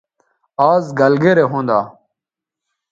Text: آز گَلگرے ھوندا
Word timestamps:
آز 0.71 0.85
گَلگرے 0.99 1.45
ھوندا 1.51 1.79